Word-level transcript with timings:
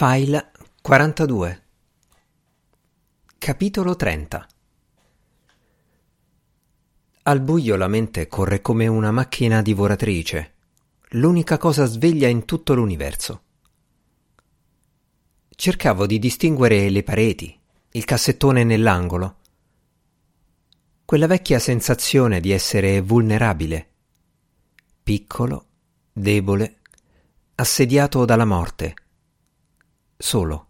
File 0.00 0.52
42 0.80 1.62
Capitolo 3.36 3.96
30 3.96 4.46
Al 7.24 7.40
buio 7.40 7.74
la 7.74 7.88
mente 7.88 8.28
corre 8.28 8.60
come 8.60 8.86
una 8.86 9.10
macchina 9.10 9.60
divoratrice, 9.60 10.54
l'unica 11.14 11.58
cosa 11.58 11.84
sveglia 11.86 12.28
in 12.28 12.44
tutto 12.44 12.74
l'universo. 12.74 13.42
Cercavo 15.48 16.06
di 16.06 16.20
distinguere 16.20 16.88
le 16.90 17.02
pareti, 17.02 17.58
il 17.90 18.04
cassettone 18.04 18.62
nell'angolo, 18.62 19.38
quella 21.04 21.26
vecchia 21.26 21.58
sensazione 21.58 22.38
di 22.38 22.52
essere 22.52 23.00
vulnerabile, 23.00 23.88
piccolo, 25.02 25.66
debole, 26.12 26.82
assediato 27.56 28.24
dalla 28.24 28.44
morte 28.44 28.94
solo. 30.18 30.66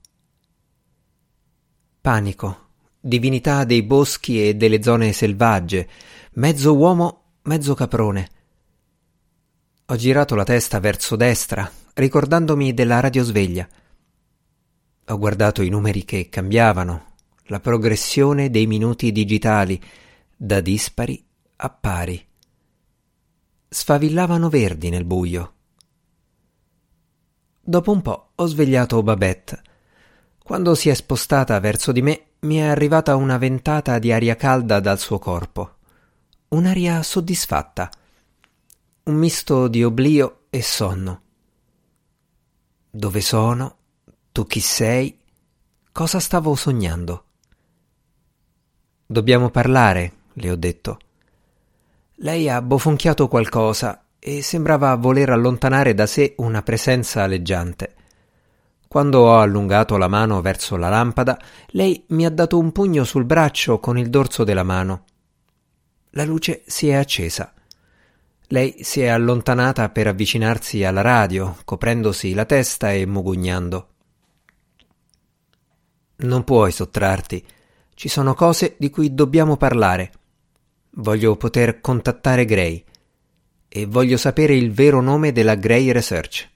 Panico, 2.01 2.67
divinità 3.01 3.65
dei 3.65 3.83
boschi 3.83 4.47
e 4.47 4.55
delle 4.55 4.83
zone 4.83 5.13
selvagge, 5.13 5.89
mezzo 6.35 6.77
uomo, 6.77 7.23
mezzo 7.43 7.75
caprone. 7.75 8.31
Ho 9.87 9.97
girato 9.97 10.35
la 10.35 10.45
testa 10.45 10.79
verso 10.81 11.17
destra, 11.17 11.71
ricordandomi 11.95 12.75
della 12.75 13.01
radiosveglia. 13.01 13.67
Ho 15.07 15.19
guardato 15.19 15.63
i 15.63 15.71
numeri 15.71 16.05
che 16.05 16.29
cambiavano, 16.29 17.15
la 17.45 17.61
progressione 17.61 18.51
dei 18.51 18.67
minuti 18.67 19.11
digitali, 19.11 19.81
da 20.37 20.61
dispari 20.61 21.25
a 21.57 21.71
pari. 21.71 22.25
Sfavillavano 23.71 24.51
verdi 24.51 24.91
nel 24.91 25.05
buio. 25.05 25.55
Dopo 27.69 27.93
un 27.93 28.01
po' 28.01 28.31
ho 28.35 28.47
svegliato 28.47 29.03
Babette. 29.03 29.63
Quando 30.43 30.75
si 30.75 30.89
è 30.89 30.95
spostata 30.95 31.61
verso 31.61 31.93
di 31.93 32.01
me, 32.01 32.29
mi 32.41 32.57
è 32.57 32.63
arrivata 32.63 33.15
una 33.15 33.37
ventata 33.37 33.99
di 33.99 34.11
aria 34.11 34.37
calda 34.37 34.81
dal 34.81 34.99
suo 34.99 35.19
corpo. 35.19 35.75
Un'aria 36.49 37.03
soddisfatta. 37.03 37.91
Un 39.03 39.15
misto 39.17 39.69
di 39.69 39.85
oblio 39.85 40.45
e 40.49 40.63
sonno. 40.63 41.21
Dove 42.89 43.21
sono? 43.21 43.77
Tu 44.33 44.47
chi 44.47 44.61
sei? 44.61 45.19
Cosa 45.93 46.21
stavo 46.21 46.55
sognando? 46.55 47.25
Dobbiamo 49.05 49.51
parlare, 49.51 50.13
le 50.33 50.51
ho 50.51 50.57
detto. 50.57 50.99
Lei 52.15 52.49
ha 52.49 52.63
bofonchiato 52.63 53.29
qualcosa 53.29 54.08
e 54.29 54.43
sembrava 54.43 54.95
voler 54.97 55.31
allontanare 55.31 55.95
da 55.95 56.05
sé 56.05 56.35
una 56.37 56.61
presenza 56.61 57.23
aleggiante. 57.23 57.95
Quando 58.87 59.21
ho 59.21 59.41
allungato 59.41 59.97
la 59.97 60.07
mano 60.07 60.43
verso 60.43 60.77
la 60.77 60.91
lampada, 60.91 61.41
lei 61.69 62.05
mi 62.09 62.27
ha 62.27 62.31
dato 62.31 62.59
un 62.59 62.71
pugno 62.71 63.05
sul 63.05 63.25
braccio 63.25 63.81
con 63.81 63.97
il 63.97 64.11
dorso 64.11 64.45
della 64.45 64.65
mano. 64.65 65.05
La 66.11 66.25
luce 66.25 66.63
si 66.67 66.89
è 66.89 66.95
accesa. 66.95 67.55
Lei 68.49 68.77
si 68.83 69.01
è 69.01 69.07
allontanata 69.07 69.89
per 69.89 70.09
avvicinarsi 70.09 70.85
alla 70.85 71.01
radio, 71.01 71.57
coprendosi 71.65 72.35
la 72.35 72.45
testa 72.45 72.93
e 72.93 73.07
mugugnando. 73.07 73.89
Non 76.17 76.45
puoi 76.45 76.71
sottrarti. 76.71 77.47
Ci 77.95 78.09
sono 78.09 78.35
cose 78.35 78.75
di 78.79 78.91
cui 78.91 79.15
dobbiamo 79.15 79.57
parlare. 79.57 80.13
Voglio 80.91 81.35
poter 81.37 81.81
contattare 81.81 82.45
Gray 82.45 82.85
e 83.69 83.87
voglio 83.87 84.17
sapere 84.17 84.55
il 84.55 84.73
vero 84.73 85.01
nome 85.01 85.31
della 85.33 85.55
Gray 85.55 85.91
Research. 85.93 86.49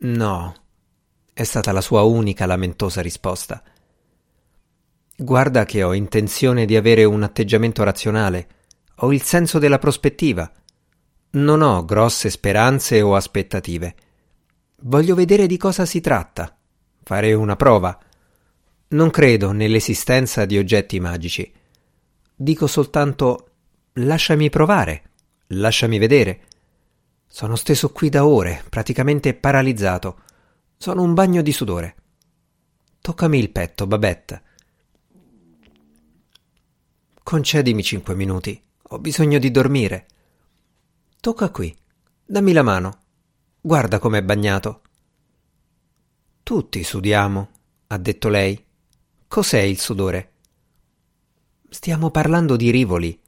No, 0.00 0.54
è 1.32 1.42
stata 1.42 1.72
la 1.72 1.80
sua 1.80 2.02
unica 2.02 2.46
lamentosa 2.46 3.00
risposta. 3.00 3.62
Guarda 5.16 5.64
che 5.64 5.82
ho 5.82 5.92
intenzione 5.92 6.64
di 6.64 6.76
avere 6.76 7.04
un 7.04 7.22
atteggiamento 7.22 7.82
razionale, 7.82 8.48
ho 8.96 9.12
il 9.12 9.22
senso 9.22 9.58
della 9.58 9.78
prospettiva. 9.78 10.50
Non 11.32 11.62
ho 11.62 11.84
grosse 11.84 12.28
speranze 12.28 13.00
o 13.02 13.14
aspettative. 13.14 13.94
Voglio 14.82 15.14
vedere 15.14 15.46
di 15.46 15.56
cosa 15.56 15.84
si 15.86 16.00
tratta, 16.00 16.56
fare 17.02 17.32
una 17.34 17.56
prova. 17.56 17.98
Non 18.88 19.10
credo 19.10 19.52
nell'esistenza 19.52 20.44
di 20.44 20.58
oggetti 20.58 20.98
magici. 21.00 21.52
Dico 22.34 22.66
soltanto 22.66 23.50
lasciami 23.94 24.48
provare. 24.48 25.09
Lasciami 25.52 25.98
vedere. 25.98 26.46
Sono 27.26 27.56
steso 27.56 27.90
qui 27.90 28.08
da 28.08 28.24
ore, 28.24 28.64
praticamente 28.68 29.34
paralizzato. 29.34 30.22
Sono 30.76 31.02
un 31.02 31.14
bagno 31.14 31.42
di 31.42 31.52
sudore. 31.52 31.96
Toccami 33.00 33.38
il 33.38 33.50
petto, 33.50 33.86
Babette. 33.86 34.42
Concedimi 37.22 37.82
cinque 37.82 38.14
minuti. 38.14 38.62
Ho 38.92 38.98
bisogno 38.98 39.38
di 39.38 39.50
dormire. 39.50 40.06
Tocca 41.20 41.50
qui. 41.50 41.76
Dammi 42.24 42.52
la 42.52 42.62
mano. 42.62 42.98
Guarda 43.60 43.98
com'è 43.98 44.22
bagnato. 44.22 44.82
Tutti 46.44 46.82
sudiamo, 46.82 47.50
ha 47.88 47.98
detto 47.98 48.28
lei. 48.28 48.64
Cos'è 49.26 49.60
il 49.60 49.78
sudore? 49.78 50.32
Stiamo 51.68 52.10
parlando 52.10 52.56
di 52.56 52.70
rivoli. 52.70 53.20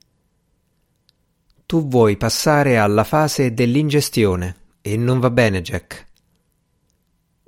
Tu 1.72 1.88
vuoi 1.88 2.18
passare 2.18 2.76
alla 2.76 3.02
fase 3.02 3.54
dell'ingestione 3.54 4.56
e 4.82 4.98
non 4.98 5.20
va 5.20 5.30
bene, 5.30 5.62
Jack. 5.62 6.06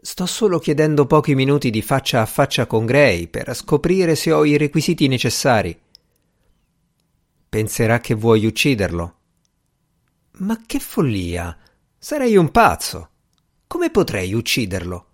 Sto 0.00 0.24
solo 0.24 0.58
chiedendo 0.58 1.04
pochi 1.04 1.34
minuti 1.34 1.68
di 1.68 1.82
faccia 1.82 2.22
a 2.22 2.24
faccia 2.24 2.64
con 2.64 2.86
Gray 2.86 3.26
per 3.26 3.54
scoprire 3.54 4.14
se 4.14 4.32
ho 4.32 4.46
i 4.46 4.56
requisiti 4.56 5.08
necessari. 5.08 5.78
Penserà 7.50 8.00
che 8.00 8.14
vuoi 8.14 8.46
ucciderlo. 8.46 9.16
Ma 10.38 10.58
che 10.64 10.78
follia! 10.78 11.54
Sarei 11.98 12.34
un 12.38 12.50
pazzo. 12.50 13.10
Come 13.66 13.90
potrei 13.90 14.32
ucciderlo? 14.32 15.08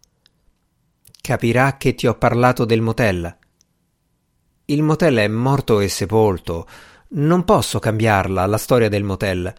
Capirà 1.20 1.76
che 1.78 1.96
ti 1.96 2.06
ho 2.06 2.14
parlato 2.14 2.64
del 2.64 2.80
motel. 2.80 3.38
Il 4.66 4.84
motel 4.84 5.16
è 5.16 5.26
morto 5.26 5.80
e 5.80 5.88
sepolto. 5.88 6.68
Non 7.12 7.44
posso 7.44 7.80
cambiarla, 7.80 8.46
la 8.46 8.58
storia 8.58 8.88
del 8.88 9.02
motel. 9.02 9.52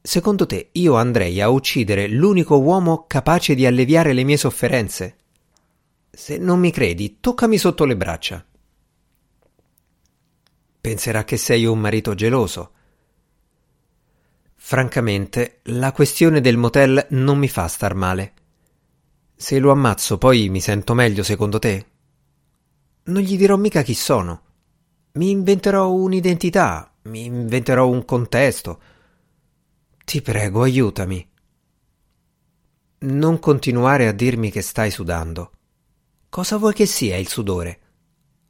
Secondo 0.00 0.44
te 0.44 0.70
io 0.72 0.96
andrei 0.96 1.40
a 1.40 1.48
uccidere 1.48 2.08
l'unico 2.08 2.58
uomo 2.58 3.06
capace 3.06 3.54
di 3.54 3.64
alleviare 3.64 4.12
le 4.12 4.24
mie 4.24 4.36
sofferenze? 4.36 5.16
Se 6.10 6.36
non 6.36 6.58
mi 6.58 6.72
credi, 6.72 7.18
toccami 7.20 7.58
sotto 7.58 7.84
le 7.84 7.96
braccia. 7.96 8.44
Penserà 10.80 11.24
che 11.24 11.36
sei 11.36 11.64
un 11.64 11.78
marito 11.78 12.14
geloso. 12.14 12.72
Francamente, 14.56 15.60
la 15.64 15.92
questione 15.92 16.40
del 16.40 16.56
motel 16.56 17.06
non 17.10 17.38
mi 17.38 17.48
fa 17.48 17.68
star 17.68 17.94
male. 17.94 18.32
Se 19.36 19.58
lo 19.60 19.70
ammazzo 19.70 20.18
poi 20.18 20.48
mi 20.48 20.60
sento 20.60 20.92
meglio 20.94 21.22
secondo 21.22 21.58
te? 21.58 21.86
Non 23.04 23.22
gli 23.22 23.36
dirò 23.36 23.56
mica 23.56 23.82
chi 23.82 23.94
sono. 23.94 24.43
Mi 25.16 25.30
inventerò 25.30 25.92
un'identità, 25.92 26.92
mi 27.02 27.24
inventerò 27.24 27.88
un 27.88 28.04
contesto. 28.04 28.80
Ti 30.04 30.20
prego, 30.20 30.62
aiutami. 30.62 31.24
Non 32.98 33.38
continuare 33.38 34.08
a 34.08 34.12
dirmi 34.12 34.50
che 34.50 34.60
stai 34.60 34.90
sudando. 34.90 35.52
Cosa 36.28 36.56
vuoi 36.56 36.74
che 36.74 36.86
sia 36.86 37.16
il 37.16 37.28
sudore? 37.28 37.80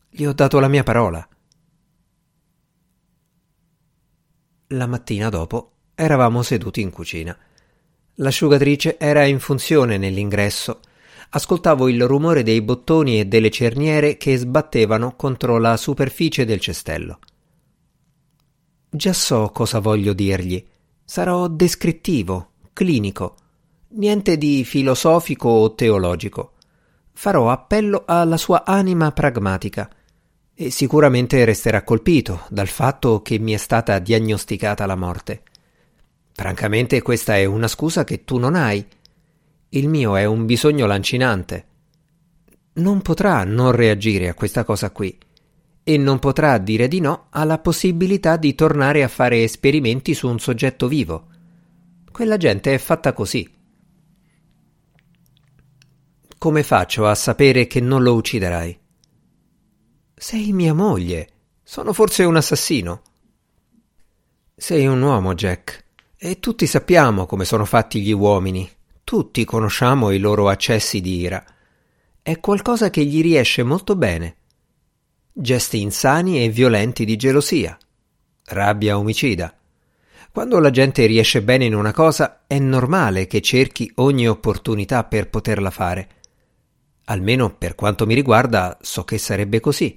Gli 0.08 0.24
ho 0.24 0.32
dato 0.32 0.58
la 0.58 0.68
mia 0.68 0.82
parola. 0.82 1.28
La 4.68 4.86
mattina 4.86 5.28
dopo 5.28 5.72
eravamo 5.94 6.40
seduti 6.40 6.80
in 6.80 6.90
cucina. 6.90 7.36
L'asciugatrice 8.14 8.96
era 8.96 9.26
in 9.26 9.38
funzione 9.38 9.98
nell'ingresso 9.98 10.80
ascoltavo 11.36 11.88
il 11.88 12.06
rumore 12.06 12.44
dei 12.44 12.62
bottoni 12.62 13.18
e 13.18 13.26
delle 13.26 13.50
cerniere 13.50 14.16
che 14.16 14.36
sbattevano 14.36 15.16
contro 15.16 15.58
la 15.58 15.76
superficie 15.76 16.44
del 16.44 16.60
cestello. 16.60 17.18
Già 18.88 19.12
so 19.12 19.50
cosa 19.52 19.80
voglio 19.80 20.12
dirgli. 20.12 20.64
Sarò 21.04 21.48
descrittivo, 21.48 22.50
clinico, 22.72 23.34
niente 23.88 24.38
di 24.38 24.62
filosofico 24.64 25.48
o 25.48 25.74
teologico. 25.74 26.52
Farò 27.12 27.50
appello 27.50 28.04
alla 28.06 28.36
sua 28.36 28.64
anima 28.64 29.10
pragmatica 29.10 29.90
e 30.54 30.70
sicuramente 30.70 31.44
resterà 31.44 31.82
colpito 31.82 32.46
dal 32.48 32.68
fatto 32.68 33.22
che 33.22 33.40
mi 33.40 33.52
è 33.52 33.56
stata 33.56 33.98
diagnosticata 33.98 34.86
la 34.86 34.94
morte. 34.94 35.42
Francamente 36.32 37.02
questa 37.02 37.36
è 37.36 37.44
una 37.44 37.66
scusa 37.68 38.04
che 38.04 38.22
tu 38.22 38.38
non 38.38 38.54
hai 38.54 38.86
il 39.74 39.88
mio 39.88 40.16
è 40.16 40.24
un 40.24 40.46
bisogno 40.46 40.86
lancinante. 40.86 41.66
Non 42.74 43.02
potrà 43.02 43.44
non 43.44 43.72
reagire 43.72 44.28
a 44.28 44.34
questa 44.34 44.64
cosa 44.64 44.90
qui 44.90 45.16
e 45.82 45.98
non 45.98 46.18
potrà 46.18 46.56
dire 46.58 46.88
di 46.88 47.00
no 47.00 47.26
alla 47.30 47.58
possibilità 47.58 48.36
di 48.36 48.54
tornare 48.54 49.02
a 49.02 49.08
fare 49.08 49.42
esperimenti 49.42 50.14
su 50.14 50.28
un 50.28 50.38
soggetto 50.38 50.88
vivo. 50.88 51.26
Quella 52.10 52.36
gente 52.36 52.72
è 52.72 52.78
fatta 52.78 53.12
così. 53.12 53.50
come 56.38 56.62
faccio 56.62 57.06
a 57.06 57.14
sapere 57.14 57.66
che 57.66 57.80
non 57.80 58.02
lo 58.02 58.14
ucciderai? 58.16 58.78
Sei 60.14 60.52
mia 60.52 60.74
moglie. 60.74 61.28
Sono 61.62 61.94
forse 61.94 62.22
un 62.24 62.36
assassino. 62.36 63.00
Sei 64.54 64.86
un 64.86 65.00
uomo, 65.00 65.32
Jack, 65.32 65.84
e 66.18 66.40
tutti 66.40 66.66
sappiamo 66.66 67.24
come 67.24 67.46
sono 67.46 67.64
fatti 67.64 68.02
gli 68.02 68.12
uomini. 68.12 68.70
Tutti 69.14 69.44
conosciamo 69.44 70.10
i 70.10 70.18
loro 70.18 70.48
accessi 70.48 71.00
di 71.00 71.20
ira. 71.20 71.40
È 72.20 72.40
qualcosa 72.40 72.90
che 72.90 73.04
gli 73.04 73.22
riesce 73.22 73.62
molto 73.62 73.94
bene. 73.94 74.38
Gesti 75.32 75.80
insani 75.80 76.42
e 76.42 76.48
violenti 76.48 77.04
di 77.04 77.14
gelosia. 77.14 77.78
Rabbia 78.46 78.98
omicida. 78.98 79.56
Quando 80.32 80.58
la 80.58 80.70
gente 80.70 81.06
riesce 81.06 81.42
bene 81.42 81.64
in 81.64 81.76
una 81.76 81.92
cosa, 81.92 82.42
è 82.48 82.58
normale 82.58 83.28
che 83.28 83.40
cerchi 83.40 83.88
ogni 83.98 84.26
opportunità 84.26 85.04
per 85.04 85.30
poterla 85.30 85.70
fare. 85.70 86.08
Almeno 87.04 87.54
per 87.54 87.76
quanto 87.76 88.06
mi 88.06 88.14
riguarda, 88.14 88.78
so 88.80 89.04
che 89.04 89.18
sarebbe 89.18 89.60
così. 89.60 89.96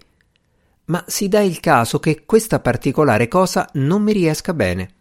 Ma 0.86 1.04
si 1.08 1.28
dà 1.28 1.42
il 1.42 1.60
caso 1.60 1.98
che 1.98 2.24
questa 2.24 2.60
particolare 2.60 3.28
cosa 3.28 3.68
non 3.74 4.04
mi 4.04 4.14
riesca 4.14 4.54
bene. 4.54 4.97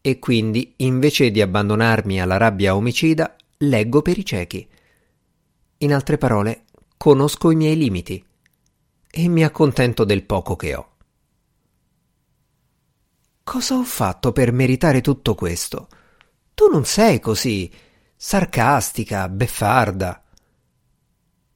E 0.00 0.18
quindi, 0.18 0.74
invece 0.78 1.30
di 1.30 1.40
abbandonarmi 1.40 2.20
alla 2.20 2.38
rabbia 2.38 2.74
omicida, 2.74 3.36
leggo 3.58 4.00
per 4.00 4.18
i 4.18 4.24
ciechi. 4.24 4.66
In 5.78 5.92
altre 5.92 6.16
parole, 6.16 6.64
conosco 6.96 7.50
i 7.50 7.56
miei 7.56 7.76
limiti 7.76 8.24
e 9.10 9.28
mi 9.28 9.44
accontento 9.44 10.04
del 10.04 10.24
poco 10.24 10.56
che 10.56 10.74
ho. 10.74 10.88
Cosa 13.42 13.74
ho 13.74 13.82
fatto 13.82 14.32
per 14.32 14.52
meritare 14.52 15.00
tutto 15.00 15.34
questo? 15.34 15.88
Tu 16.54 16.68
non 16.70 16.84
sei 16.84 17.20
così 17.20 17.70
sarcastica, 18.16 19.28
beffarda. 19.28 20.22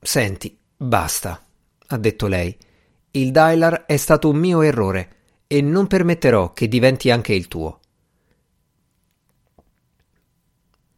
Senti, 0.00 0.58
basta, 0.76 1.47
ha 1.87 1.97
detto 1.97 2.26
lei. 2.26 2.56
Il 3.12 3.31
dialer 3.31 3.85
è 3.87 3.97
stato 3.97 4.29
un 4.29 4.37
mio 4.37 4.62
errore 4.62 5.17
e 5.47 5.61
non 5.61 5.87
permetterò 5.87 6.52
che 6.52 6.69
diventi 6.69 7.11
anche 7.11 7.32
il 7.32 7.49
tuo. 7.49 7.81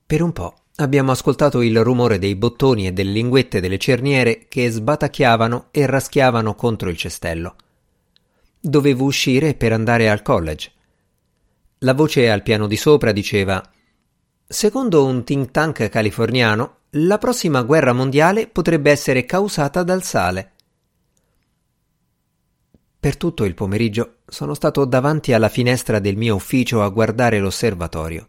Per 0.06 0.22
un 0.22 0.32
po' 0.32 0.54
abbiamo 0.76 1.10
ascoltato 1.10 1.62
il 1.62 1.82
rumore 1.82 2.20
dei 2.20 2.36
bottoni 2.36 2.86
e 2.86 2.92
delle 2.92 3.10
linguette 3.10 3.58
delle 3.58 3.76
cerniere 3.76 4.46
che 4.46 4.70
sbatacchiavano 4.70 5.66
e 5.72 5.84
raschiavano 5.84 6.54
contro 6.54 6.90
il 6.90 6.96
cestello. 6.96 7.56
Dovevo 8.60 9.02
uscire 9.02 9.54
per 9.54 9.72
andare 9.72 10.08
al 10.08 10.22
college. 10.22 10.70
La 11.78 11.92
voce 11.92 12.30
al 12.30 12.44
piano 12.44 12.68
di 12.68 12.76
sopra 12.76 13.10
diceva 13.10 13.60
Secondo 14.46 15.04
un 15.04 15.24
think 15.24 15.50
tank 15.50 15.88
californiano, 15.88 16.76
la 16.90 17.18
prossima 17.18 17.62
guerra 17.62 17.92
mondiale 17.92 18.46
potrebbe 18.46 18.92
essere 18.92 19.24
causata 19.24 19.82
dal 19.82 20.04
sale. 20.04 20.52
Per 23.00 23.16
tutto 23.16 23.44
il 23.44 23.54
pomeriggio 23.54 24.18
sono 24.28 24.54
stato 24.54 24.84
davanti 24.84 25.32
alla 25.32 25.48
finestra 25.48 25.98
del 25.98 26.16
mio 26.16 26.36
ufficio 26.36 26.84
a 26.84 26.88
guardare 26.90 27.40
l'osservatorio. 27.40 28.28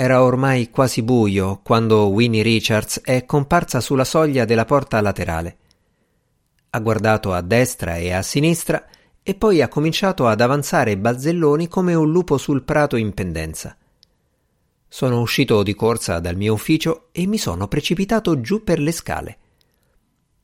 Era 0.00 0.22
ormai 0.22 0.70
quasi 0.70 1.02
buio 1.02 1.58
quando 1.60 2.06
Winnie 2.06 2.44
Richards 2.44 3.00
è 3.00 3.24
comparsa 3.24 3.80
sulla 3.80 4.04
soglia 4.04 4.44
della 4.44 4.64
porta 4.64 5.00
laterale. 5.00 5.56
Ha 6.70 6.78
guardato 6.78 7.32
a 7.32 7.40
destra 7.40 7.96
e 7.96 8.12
a 8.12 8.22
sinistra 8.22 8.86
e 9.24 9.34
poi 9.34 9.60
ha 9.60 9.66
cominciato 9.66 10.28
ad 10.28 10.40
avanzare 10.40 10.96
balzelloni 10.96 11.66
come 11.66 11.94
un 11.94 12.12
lupo 12.12 12.38
sul 12.38 12.62
prato 12.62 12.94
in 12.94 13.12
pendenza. 13.12 13.76
Sono 14.86 15.20
uscito 15.20 15.64
di 15.64 15.74
corsa 15.74 16.20
dal 16.20 16.36
mio 16.36 16.52
ufficio 16.52 17.08
e 17.10 17.26
mi 17.26 17.36
sono 17.36 17.66
precipitato 17.66 18.40
giù 18.40 18.62
per 18.62 18.78
le 18.78 18.92
scale. 18.92 19.38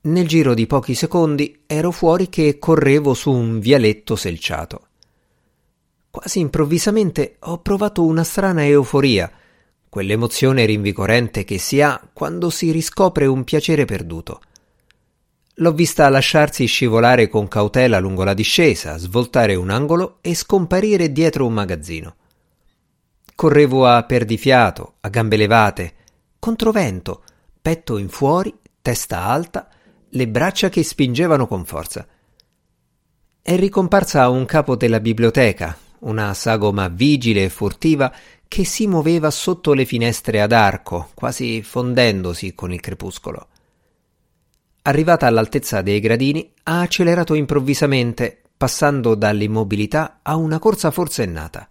Nel 0.00 0.26
giro 0.26 0.54
di 0.54 0.66
pochi 0.66 0.96
secondi 0.96 1.62
ero 1.66 1.92
fuori 1.92 2.28
che 2.28 2.58
correvo 2.58 3.14
su 3.14 3.30
un 3.30 3.60
vialetto 3.60 4.16
selciato. 4.16 4.88
Quasi 6.10 6.40
improvvisamente 6.40 7.36
ho 7.38 7.58
provato 7.60 8.04
una 8.04 8.24
strana 8.24 8.66
euforia 8.66 9.30
quell'emozione 9.94 10.64
rinvigorente 10.64 11.44
che 11.44 11.56
si 11.56 11.80
ha 11.80 12.00
quando 12.12 12.50
si 12.50 12.72
riscopre 12.72 13.26
un 13.26 13.44
piacere 13.44 13.84
perduto. 13.84 14.40
L'ho 15.58 15.72
vista 15.72 16.08
lasciarsi 16.08 16.66
scivolare 16.66 17.28
con 17.28 17.46
cautela 17.46 18.00
lungo 18.00 18.24
la 18.24 18.34
discesa, 18.34 18.98
svoltare 18.98 19.54
un 19.54 19.70
angolo 19.70 20.18
e 20.20 20.34
scomparire 20.34 21.12
dietro 21.12 21.46
un 21.46 21.52
magazzino. 21.52 22.16
Correvo 23.36 23.86
a 23.86 24.02
perdifiato, 24.02 24.94
a 24.98 25.08
gambe 25.10 25.36
levate, 25.36 25.94
controvento, 26.40 27.22
petto 27.62 27.96
in 27.96 28.08
fuori, 28.08 28.52
testa 28.82 29.22
alta, 29.22 29.68
le 30.08 30.26
braccia 30.26 30.70
che 30.70 30.82
spingevano 30.82 31.46
con 31.46 31.64
forza. 31.64 32.04
È 33.40 33.56
ricomparsa 33.56 34.28
un 34.28 34.44
capo 34.44 34.74
della 34.74 34.98
biblioteca, 34.98 35.78
una 36.04 36.34
sagoma 36.34 36.88
vigile 36.88 37.44
e 37.44 37.48
furtiva 37.48 38.12
che 38.46 38.64
si 38.64 38.86
muoveva 38.86 39.30
sotto 39.30 39.72
le 39.72 39.84
finestre 39.84 40.40
ad 40.40 40.52
arco, 40.52 41.10
quasi 41.14 41.62
fondendosi 41.62 42.54
con 42.54 42.72
il 42.72 42.80
crepuscolo. 42.80 43.48
Arrivata 44.82 45.26
all'altezza 45.26 45.82
dei 45.82 46.00
gradini, 46.00 46.52
ha 46.64 46.80
accelerato 46.80 47.34
improvvisamente, 47.34 48.42
passando 48.56 49.14
dall'immobilità 49.14 50.20
a 50.22 50.36
una 50.36 50.58
corsa 50.58 50.90
forsennata. 50.90 51.68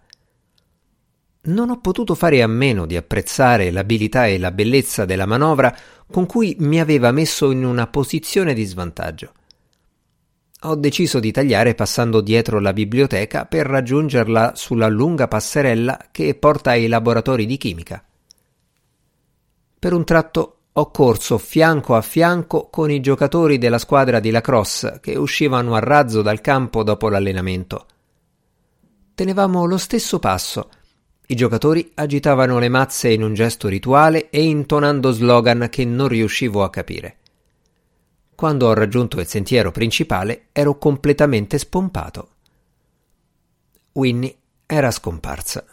Non 1.46 1.70
ho 1.70 1.80
potuto 1.80 2.14
fare 2.14 2.42
a 2.42 2.46
meno 2.46 2.86
di 2.86 2.96
apprezzare 2.96 3.70
l'abilità 3.70 4.26
e 4.26 4.38
la 4.38 4.50
bellezza 4.50 5.04
della 5.04 5.26
manovra 5.26 5.76
con 6.10 6.26
cui 6.26 6.56
mi 6.60 6.80
aveva 6.80 7.12
messo 7.12 7.50
in 7.50 7.64
una 7.64 7.86
posizione 7.86 8.54
di 8.54 8.64
svantaggio 8.64 9.32
ho 10.66 10.74
deciso 10.76 11.20
di 11.20 11.30
tagliare 11.30 11.74
passando 11.74 12.20
dietro 12.20 12.58
la 12.58 12.72
biblioteca 12.72 13.44
per 13.44 13.66
raggiungerla 13.66 14.52
sulla 14.54 14.88
lunga 14.88 15.28
passerella 15.28 16.08
che 16.10 16.34
porta 16.34 16.70
ai 16.70 16.86
laboratori 16.86 17.46
di 17.46 17.56
chimica. 17.56 18.02
Per 19.78 19.92
un 19.92 20.04
tratto 20.04 20.58
ho 20.72 20.90
corso 20.90 21.38
fianco 21.38 21.94
a 21.94 22.00
fianco 22.00 22.68
con 22.70 22.90
i 22.90 23.00
giocatori 23.00 23.58
della 23.58 23.78
squadra 23.78 24.18
di 24.20 24.30
lacrosse 24.30 24.98
che 25.00 25.16
uscivano 25.16 25.74
a 25.74 25.78
razzo 25.78 26.22
dal 26.22 26.40
campo 26.40 26.82
dopo 26.82 27.08
l'allenamento. 27.08 27.86
Tenevamo 29.14 29.66
lo 29.66 29.76
stesso 29.76 30.18
passo. 30.18 30.68
I 31.26 31.36
giocatori 31.36 31.92
agitavano 31.94 32.58
le 32.58 32.68
mazze 32.68 33.12
in 33.12 33.22
un 33.22 33.34
gesto 33.34 33.68
rituale 33.68 34.30
e 34.30 34.42
intonando 34.42 35.12
slogan 35.12 35.68
che 35.70 35.84
non 35.84 36.08
riuscivo 36.08 36.64
a 36.64 36.70
capire. 36.70 37.18
Quando 38.34 38.66
ho 38.66 38.74
raggiunto 38.74 39.20
il 39.20 39.26
sentiero 39.26 39.70
principale 39.70 40.48
ero 40.52 40.76
completamente 40.76 41.58
spompato. 41.58 42.28
Winnie 43.92 44.36
era 44.66 44.90
scomparsa. 44.90 45.64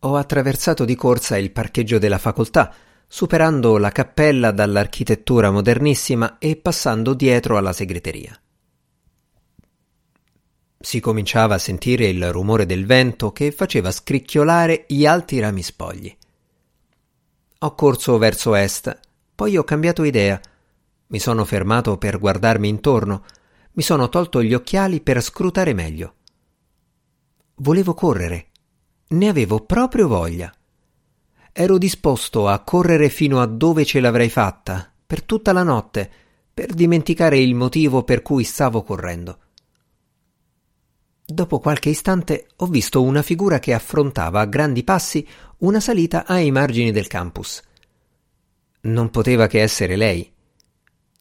Ho 0.00 0.14
attraversato 0.14 0.84
di 0.84 0.94
corsa 0.94 1.36
il 1.36 1.50
parcheggio 1.50 1.98
della 1.98 2.18
facoltà, 2.18 2.72
superando 3.08 3.76
la 3.78 3.90
cappella 3.90 4.52
dall'architettura 4.52 5.50
modernissima 5.50 6.38
e 6.38 6.54
passando 6.56 7.14
dietro 7.14 7.56
alla 7.56 7.72
segreteria. 7.72 8.40
Si 10.80 11.00
cominciava 11.00 11.56
a 11.56 11.58
sentire 11.58 12.06
il 12.06 12.30
rumore 12.30 12.66
del 12.66 12.86
vento 12.86 13.32
che 13.32 13.50
faceva 13.50 13.90
scricchiolare 13.90 14.84
gli 14.86 15.04
alti 15.06 15.40
rami 15.40 15.62
spogli. 15.64 16.16
Ho 17.60 17.74
corso 17.74 18.16
verso 18.18 18.54
est, 18.54 18.96
poi 19.34 19.56
ho 19.56 19.64
cambiato 19.64 20.04
idea 20.04 20.40
mi 21.08 21.18
sono 21.18 21.44
fermato 21.44 21.96
per 21.98 22.18
guardarmi 22.18 22.68
intorno, 22.68 23.24
mi 23.72 23.82
sono 23.82 24.08
tolto 24.08 24.42
gli 24.42 24.54
occhiali 24.54 25.00
per 25.00 25.22
scrutare 25.22 25.72
meglio. 25.72 26.14
Volevo 27.56 27.94
correre, 27.94 28.48
ne 29.08 29.28
avevo 29.28 29.60
proprio 29.60 30.08
voglia. 30.08 30.52
Ero 31.52 31.78
disposto 31.78 32.48
a 32.48 32.60
correre 32.60 33.08
fino 33.08 33.40
a 33.40 33.46
dove 33.46 33.84
ce 33.84 34.00
l'avrei 34.00 34.30
fatta, 34.30 34.92
per 35.06 35.22
tutta 35.22 35.52
la 35.52 35.62
notte, 35.62 36.10
per 36.52 36.72
dimenticare 36.72 37.38
il 37.38 37.54
motivo 37.54 38.04
per 38.04 38.22
cui 38.22 38.44
stavo 38.44 38.82
correndo. 38.82 39.38
Dopo 41.24 41.58
qualche 41.58 41.90
istante 41.90 42.48
ho 42.56 42.66
visto 42.66 43.02
una 43.02 43.22
figura 43.22 43.58
che 43.58 43.74
affrontava 43.74 44.40
a 44.40 44.46
grandi 44.46 44.82
passi 44.82 45.26
una 45.58 45.80
salita 45.80 46.26
ai 46.26 46.50
margini 46.50 46.90
del 46.90 47.06
campus. 47.06 47.62
Non 48.82 49.10
poteva 49.10 49.46
che 49.46 49.60
essere 49.60 49.96
lei. 49.96 50.32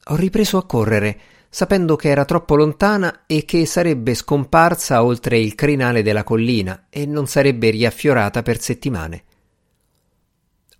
Ho 0.10 0.16
ripreso 0.16 0.58
a 0.58 0.66
correre, 0.66 1.20
sapendo 1.50 1.96
che 1.96 2.10
era 2.10 2.24
troppo 2.24 2.56
lontana 2.56 3.24
e 3.26 3.44
che 3.46 3.66
sarebbe 3.66 4.14
scomparsa 4.14 5.04
oltre 5.04 5.38
il 5.38 5.56
crinale 5.56 6.02
della 6.02 6.24
collina 6.24 6.86
e 6.90 7.06
non 7.06 7.28
sarebbe 7.28 7.70
riaffiorata 7.70 8.42
per 8.42 8.62
settimane. 8.62 9.24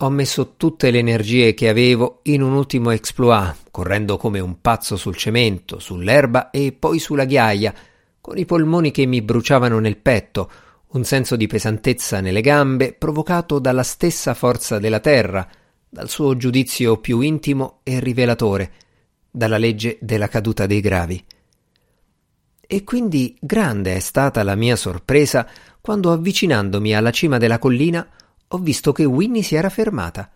Ho 0.02 0.10
messo 0.10 0.54
tutte 0.56 0.92
le 0.92 1.00
energie 1.00 1.54
che 1.56 1.70
avevo 1.70 2.20
in 2.24 2.42
un 2.44 2.54
ultimo 2.54 2.92
exploit, 2.92 3.56
correndo 3.72 4.18
come 4.18 4.40
un 4.40 4.62
pazzo 4.62 4.96
sul 4.96 5.16
cemento, 5.16 5.80
sull'erba 5.80 6.52
e 6.52 6.72
poi 6.72 7.00
sulla 7.00 7.26
ghiaia, 7.26 7.74
con 8.22 8.38
i 8.38 8.46
polmoni 8.46 8.92
che 8.92 9.06
mi 9.08 9.22
bruciavano 9.22 9.80
nel 9.80 9.98
petto, 9.98 10.52
un 10.90 11.04
senso 11.04 11.36
di 11.36 11.48
pesantezza 11.48 12.22
nelle 12.22 12.42
gambe 12.42 12.94
provocato 12.94 13.60
dalla 13.60 13.84
stessa 13.84 14.34
forza 14.36 14.78
della 14.78 15.00
terra, 15.00 15.48
dal 15.90 16.10
suo 16.10 16.38
giudizio 16.38 16.98
più 16.98 17.22
intimo 17.22 17.80
e 17.84 18.00
rivelatore, 18.00 18.72
dalla 19.30 19.58
legge 19.58 19.98
della 20.02 20.28
caduta 20.28 20.66
dei 20.66 20.82
gravi. 20.82 21.24
E 22.70 22.84
quindi 22.84 23.38
grande 23.40 23.96
è 23.96 24.00
stata 24.00 24.44
la 24.44 24.56
mia 24.56 24.76
sorpresa 24.76 25.48
quando 25.80 26.12
avvicinandomi 26.12 26.94
alla 26.94 27.12
cima 27.12 27.38
della 27.38 27.60
collina 27.60 28.06
ho 28.50 28.58
visto 28.58 28.92
che 28.92 29.06
Winnie 29.06 29.42
si 29.42 29.56
era 29.56 29.70
fermata. 29.70 30.30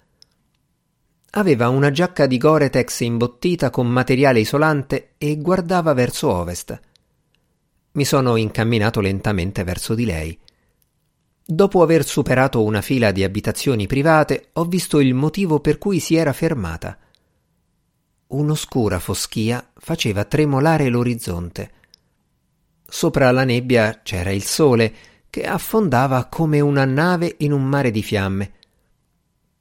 Aveva 1.31 1.69
una 1.69 1.91
giacca 1.91 2.25
di 2.27 2.38
Gore-Tex 2.38 3.00
imbottita 3.01 3.69
con 3.69 3.88
materiale 3.88 4.39
isolante 4.39 5.13
e 5.17 5.38
guardava 5.38 5.93
verso 5.93 6.29
ovest. 6.29 6.79
Mi 7.93 8.05
sono 8.05 8.36
incamminato 8.38 9.01
lentamente 9.01 9.63
verso 9.63 9.93
di 9.93 10.05
lei. 10.05 10.39
Dopo 11.43 11.81
aver 11.81 12.05
superato 12.05 12.63
una 12.63 12.81
fila 12.81 13.12
di 13.12 13.24
abitazioni 13.24 13.88
private, 13.88 14.51
ho 14.53 14.65
visto 14.65 15.01
il 15.01 15.13
motivo 15.13 15.60
per 15.60 15.77
cui 15.77 16.00
si 16.00 16.15
era 16.15 16.31
fermata. 16.31 16.98
Un'oscura 18.31 19.00
foschia 19.00 19.71
faceva 19.77 20.23
tremolare 20.23 20.88
l'orizzonte. 20.88 21.71
Sopra 22.88 23.29
la 23.31 23.43
nebbia 23.43 24.00
c'era 24.03 24.31
il 24.31 24.43
sole 24.43 24.93
che 25.29 25.43
affondava 25.43 26.25
come 26.25 26.61
una 26.61 26.85
nave 26.85 27.35
in 27.39 27.51
un 27.51 27.65
mare 27.65 27.91
di 27.91 28.01
fiamme. 28.01 28.51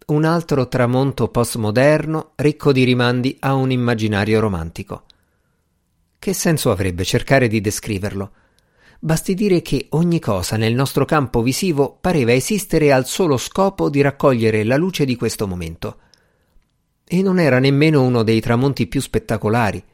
Un 0.06 0.24
altro 0.24 0.68
tramonto 0.68 1.28
postmoderno 1.28 2.32
ricco 2.36 2.70
di 2.70 2.84
rimandi 2.84 3.36
a 3.40 3.54
un 3.54 3.72
immaginario 3.72 4.38
romantico. 4.38 5.02
Che 6.16 6.32
senso 6.32 6.70
avrebbe 6.70 7.02
cercare 7.02 7.48
di 7.48 7.60
descriverlo? 7.60 8.32
Basti 9.00 9.34
dire 9.34 9.62
che 9.62 9.86
ogni 9.90 10.20
cosa 10.20 10.56
nel 10.56 10.74
nostro 10.74 11.04
campo 11.04 11.42
visivo 11.42 11.98
pareva 12.00 12.32
esistere 12.32 12.92
al 12.92 13.06
solo 13.06 13.36
scopo 13.36 13.90
di 13.90 14.00
raccogliere 14.00 14.62
la 14.62 14.76
luce 14.76 15.04
di 15.04 15.16
questo 15.16 15.48
momento. 15.48 15.96
E 17.12 17.22
non 17.22 17.40
era 17.40 17.58
nemmeno 17.58 18.04
uno 18.04 18.22
dei 18.22 18.40
tramonti 18.40 18.86
più 18.86 19.00
spettacolari. 19.00 19.84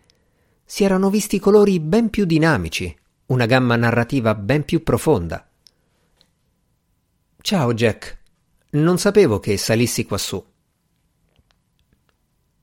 Si 0.63 0.85
erano 0.85 1.09
visti 1.09 1.39
colori 1.39 1.81
ben 1.81 2.11
più 2.11 2.27
dinamici, 2.27 2.95
una 3.29 3.47
gamma 3.47 3.75
narrativa 3.75 4.35
ben 4.35 4.67
più 4.67 4.83
profonda. 4.83 5.49
Ciao 7.41 7.73
Jack, 7.73 8.19
non 8.73 8.99
sapevo 8.99 9.41
che 9.41 9.57
salissi 9.57 10.05
quassù. 10.05 10.45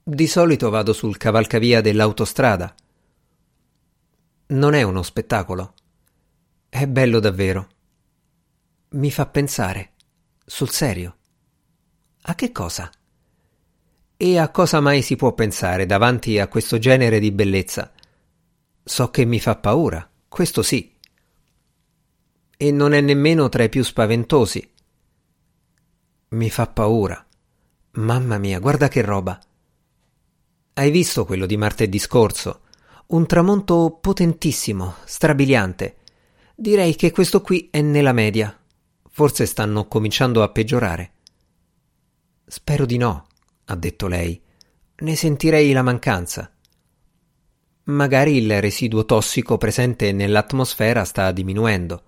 Di 0.04 0.28
solito 0.28 0.70
vado 0.70 0.94
sul 0.94 1.18
cavalcavia 1.18 1.82
dell'autostrada. 1.82 2.76
Non 4.50 4.76
è 4.76 4.84
uno 4.84 5.02
spettacolo. 5.02 5.74
È 6.70 6.86
bello 6.86 7.20
davvero. 7.20 7.70
Mi 8.90 9.10
fa 9.10 9.26
pensare. 9.26 9.94
Sul 10.46 10.70
serio. 10.70 11.18
A 12.22 12.36
che 12.36 12.52
cosa? 12.52 12.92
E 14.24 14.38
a 14.38 14.48
cosa 14.52 14.80
mai 14.80 15.02
si 15.02 15.18
può 15.18 15.34
pensare 15.34 15.86
davanti 15.86 16.40
a 16.40 16.48
questo 16.48 16.78
genere 16.78 17.20
di 17.20 17.34
bellezza? 17.34 17.92
So 18.82 19.10
che 19.10 19.26
mi 19.26 19.38
fa 19.38 19.58
paura, 19.58 20.10
questo 20.30 20.62
sì. 20.62 20.96
E 22.56 22.72
non 22.72 22.94
è 22.94 23.02
nemmeno 23.02 23.50
tra 23.50 23.64
i 23.64 23.68
più 23.68 23.84
spaventosi. 23.84 24.72
Mi 26.30 26.50
fa 26.50 26.68
paura. 26.68 27.22
Mamma 27.96 28.38
mia, 28.38 28.60
guarda 28.60 28.88
che 28.88 29.02
roba. 29.02 29.38
Hai 30.72 30.90
visto 30.90 31.26
quello 31.26 31.46
di 31.46 31.58
martedì 31.58 32.00
scorso? 32.00 32.62
Un 33.08 33.26
tramonto 33.26 33.98
potentissimo, 34.00 34.96
strabiliante. 35.04 35.98
Direi 36.56 36.96
che 36.96 37.12
questo 37.12 37.42
qui 37.42 37.68
è 37.70 37.82
nella 37.82 38.14
media. 38.14 38.58
Forse 39.10 39.46
stanno 39.46 39.86
cominciando 39.90 40.44
a 40.44 40.48
peggiorare. 40.48 41.12
Spero 42.46 42.86
di 42.86 42.96
no, 42.96 43.28
ha 43.66 43.76
detto 43.76 44.08
lei. 44.08 44.42
Ne 44.96 45.16
sentirei 45.16 45.72
la 45.72 45.82
mancanza. 45.82 46.52
Magari 47.86 48.38
il 48.38 48.62
residuo 48.62 49.06
tossico 49.06 49.58
presente 49.58 50.12
nell'atmosfera 50.12 51.04
sta 51.04 51.32
diminuendo. 51.32 52.04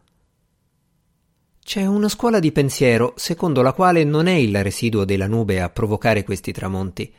C'è 1.62 1.85
una 1.85 2.09
scuola 2.09 2.39
di 2.39 2.51
pensiero 2.51 3.13
secondo 3.17 3.62
la 3.62 3.74
quale 3.74 4.03
non 4.03 4.27
è 4.27 4.35
il 4.35 4.62
residuo 4.63 5.03
della 5.03 5.27
nube 5.27 5.62
a 5.62 5.69
provocare 5.69 6.24
questi 6.24 6.51
tramonti, 6.51 7.12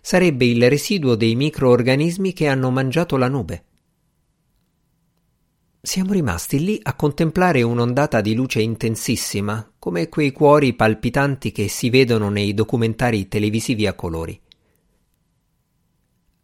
sarebbe 0.00 0.46
il 0.46 0.68
residuo 0.68 1.14
dei 1.14 1.34
microorganismi 1.34 2.32
che 2.32 2.46
hanno 2.48 2.70
mangiato 2.70 3.16
la 3.16 3.28
nube. 3.28 3.64
Siamo 5.84 6.12
rimasti 6.12 6.64
lì 6.64 6.80
a 6.82 6.94
contemplare 6.94 7.60
un'ondata 7.60 8.22
di 8.22 8.34
luce 8.34 8.62
intensissima, 8.62 9.70
come 9.78 10.08
quei 10.08 10.32
cuori 10.32 10.72
palpitanti 10.72 11.52
che 11.52 11.68
si 11.68 11.90
vedono 11.90 12.30
nei 12.30 12.54
documentari 12.54 13.28
televisivi 13.28 13.86
a 13.86 13.92
colori. 13.92 14.40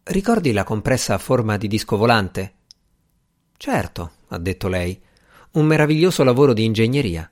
Ricordi 0.03 0.51
la 0.51 0.63
compressa 0.63 1.15
a 1.15 1.17
forma 1.17 1.57
di 1.57 1.67
disco 1.67 1.97
volante? 1.97 2.53
Certo, 3.57 4.11
ha 4.27 4.37
detto 4.37 4.67
lei, 4.67 5.01
un 5.53 5.65
meraviglioso 5.65 6.23
lavoro 6.23 6.53
di 6.53 6.63
ingegneria. 6.63 7.27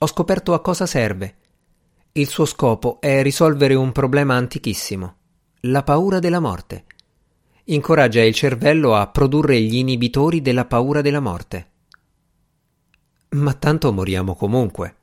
Ho 0.00 0.06
scoperto 0.06 0.52
a 0.52 0.60
cosa 0.60 0.84
serve. 0.84 1.36
Il 2.12 2.28
suo 2.28 2.44
scopo 2.44 3.00
è 3.00 3.22
risolvere 3.22 3.74
un 3.74 3.92
problema 3.92 4.34
antichissimo 4.34 5.14
la 5.62 5.82
paura 5.82 6.18
della 6.18 6.38
morte. 6.38 6.84
Incoraggia 7.70 8.22
il 8.22 8.34
cervello 8.34 8.94
a 8.94 9.08
produrre 9.08 9.60
gli 9.60 9.76
inibitori 9.76 10.40
della 10.40 10.64
paura 10.64 11.02
della 11.02 11.20
morte. 11.20 11.70
Ma 13.30 13.52
tanto 13.54 13.92
moriamo 13.92 14.34
comunque. 14.34 14.96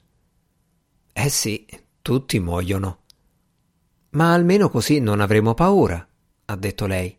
Eh 1.14 1.30
sì, 1.30 1.66
tutti 2.02 2.40
muoiono. 2.40 3.04
Ma 4.12 4.34
almeno 4.34 4.70
così 4.70 5.00
non 5.00 5.20
avremo 5.20 5.54
paura, 5.54 6.08
ha 6.46 6.56
detto 6.56 6.88
lei. 6.88 7.16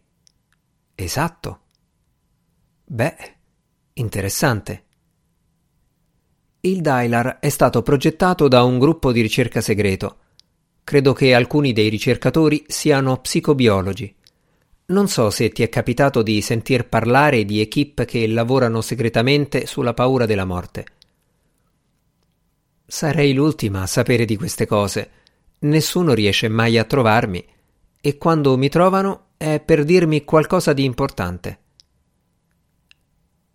Esatto. 0.95 1.61
Beh, 2.85 3.37
interessante. 3.95 4.85
Il 6.61 6.81
Dylar 6.81 7.39
è 7.39 7.49
stato 7.49 7.83
progettato 7.83 8.49
da 8.49 8.65
un 8.65 8.79
gruppo 8.79 9.13
di 9.13 9.21
ricerca 9.21 9.61
segreto 9.61 10.19
Credo 10.87 11.15
che 11.15 11.35
alcuni 11.35 11.73
dei 11.73 11.89
ricercatori 11.89 12.65
siano 12.69 13.21
psicobiologi. 13.21 14.16
Non 14.87 15.09
so 15.09 15.31
se 15.31 15.49
ti 15.49 15.65
è 15.65 15.69
capitato 15.69 16.23
di 16.23 16.41
sentir 16.41 16.89
parlare 16.89 17.45
di 17.45 17.61
equip 17.61 18.05
che 18.05 18.27
lavorano 18.29 18.81
segretamente 18.81 19.67
sulla 19.67 19.95
paura 19.95 20.27
della 20.27 20.45
morte. 20.45 20.87
Sarei 22.87 23.33
l'ultima 23.35 23.83
a 23.83 23.87
sapere 23.87 24.25
di 24.25 24.37
queste 24.37 24.65
cose. 24.65 25.11
Nessuno 25.61 26.15
riesce 26.15 26.47
mai 26.47 26.79
a 26.79 26.85
trovarmi 26.85 27.45
e 28.01 28.17
quando 28.17 28.57
mi 28.57 28.69
trovano 28.69 29.31
è 29.37 29.59
per 29.59 29.83
dirmi 29.83 30.23
qualcosa 30.23 30.73
di 30.73 30.85
importante. 30.85 31.59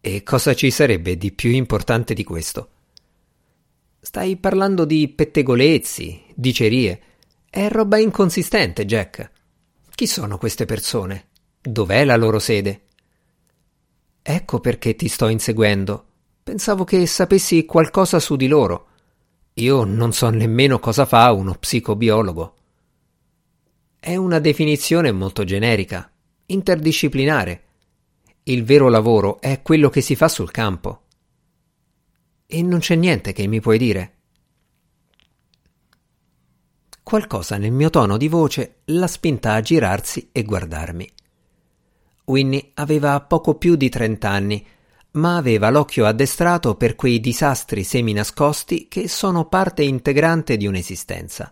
E 0.01 0.23
cosa 0.23 0.53
ci 0.53 0.69
sarebbe 0.69 1.15
di 1.15 1.31
più 1.31 1.51
importante 1.51 2.13
di 2.13 2.25
questo? 2.25 2.69
Stai 4.01 4.35
parlando 4.35 4.83
di 4.83 5.07
pettegolezzi, 5.07 6.23
dicerie 6.35 7.01
è 7.49 7.69
roba 7.69 7.97
inconsistente, 7.97 8.85
Jack. 8.85 9.31
Chi 10.01 10.07
sono 10.07 10.39
queste 10.39 10.65
persone? 10.65 11.27
Dov'è 11.61 12.03
la 12.05 12.15
loro 12.15 12.39
sede? 12.39 12.87
Ecco 14.23 14.59
perché 14.59 14.95
ti 14.95 15.07
sto 15.07 15.27
inseguendo. 15.27 16.05
Pensavo 16.41 16.85
che 16.85 17.05
sapessi 17.05 17.65
qualcosa 17.65 18.19
su 18.19 18.35
di 18.35 18.47
loro. 18.47 18.87
Io 19.53 19.83
non 19.83 20.11
so 20.11 20.31
nemmeno 20.31 20.79
cosa 20.79 21.05
fa 21.05 21.31
uno 21.31 21.53
psicobiologo. 21.53 22.55
È 23.99 24.15
una 24.15 24.39
definizione 24.39 25.11
molto 25.11 25.43
generica, 25.43 26.11
interdisciplinare. 26.47 27.63
Il 28.45 28.63
vero 28.63 28.89
lavoro 28.89 29.39
è 29.39 29.61
quello 29.61 29.91
che 29.91 30.01
si 30.01 30.15
fa 30.15 30.27
sul 30.27 30.49
campo. 30.49 31.03
E 32.47 32.63
non 32.63 32.79
c'è 32.79 32.95
niente 32.95 33.33
che 33.33 33.45
mi 33.45 33.59
puoi 33.61 33.77
dire. 33.77 34.20
Qualcosa 37.11 37.57
nel 37.57 37.73
mio 37.73 37.89
tono 37.89 38.15
di 38.15 38.29
voce 38.29 38.75
l'ha 38.85 39.05
spinta 39.05 39.51
a 39.51 39.59
girarsi 39.59 40.29
e 40.31 40.43
guardarmi. 40.43 41.11
Winnie 42.23 42.69
aveva 42.75 43.19
poco 43.19 43.55
più 43.55 43.75
di 43.75 43.89
trent'anni, 43.89 44.65
ma 45.15 45.35
aveva 45.35 45.69
l'occhio 45.69 46.05
addestrato 46.05 46.75
per 46.75 46.95
quei 46.95 47.19
disastri 47.19 47.83
seminascosti 47.83 48.87
che 48.87 49.09
sono 49.09 49.43
parte 49.49 49.83
integrante 49.83 50.55
di 50.55 50.65
un'esistenza. 50.67 51.51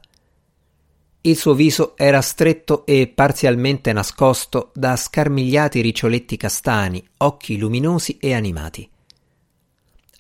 Il 1.20 1.36
suo 1.36 1.54
viso 1.54 1.98
era 1.98 2.22
stretto 2.22 2.86
e 2.86 3.12
parzialmente 3.14 3.92
nascosto 3.92 4.72
da 4.74 4.96
scarmigliati 4.96 5.82
riccioletti 5.82 6.38
castani, 6.38 7.06
occhi 7.18 7.58
luminosi 7.58 8.18
e 8.18 8.34
animati 8.34 8.90